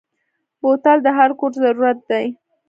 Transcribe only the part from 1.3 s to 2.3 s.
کور ضرورت دی.